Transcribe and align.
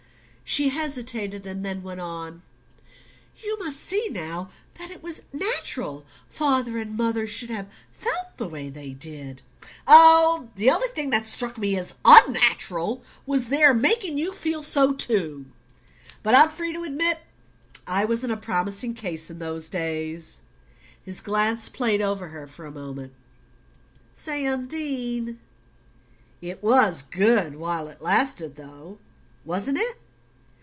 She 0.43 0.67
hesitated, 0.67 1.47
and 1.47 1.63
then 1.65 1.81
went 1.81 2.01
on: 2.01 2.41
"You 3.41 3.57
must 3.59 3.79
see 3.79 4.09
now 4.09 4.49
that 4.77 4.91
it 4.91 5.01
was 5.01 5.21
natural 5.31 6.05
father 6.27 6.77
and 6.77 6.97
mother 6.97 7.25
should 7.25 7.49
have 7.49 7.67
felt 7.89 8.35
the 8.35 8.49
way 8.49 8.67
they 8.67 8.89
did" 8.89 9.43
"Oh, 9.87 10.49
the 10.57 10.69
only 10.69 10.89
thing 10.89 11.09
that 11.11 11.25
struck 11.25 11.57
me 11.57 11.77
as 11.77 11.95
unnatural 12.03 13.01
was 13.25 13.47
their 13.47 13.73
making 13.73 14.17
you 14.17 14.33
feel 14.33 14.61
so 14.61 14.91
too. 14.91 15.45
But 16.21 16.35
I'm 16.35 16.49
free 16.49 16.73
to 16.73 16.83
admit 16.83 17.19
I 17.87 18.03
wasn't 18.03 18.33
a 18.33 18.37
promising 18.37 18.93
case 18.93 19.29
in 19.29 19.39
those 19.39 19.69
days." 19.69 20.41
His 21.05 21.21
glance 21.21 21.69
played 21.69 22.01
over 22.01 22.27
her 22.27 22.45
for 22.45 22.65
a 22.65 22.71
moment. 22.71 23.13
"Say, 24.13 24.45
Undine 24.45 25.39
it 26.41 26.61
was 26.61 27.03
good 27.03 27.55
while 27.55 27.87
it 27.87 28.01
lasted, 28.01 28.57
though, 28.57 28.97
wasn't 29.45 29.77
it?" 29.77 29.95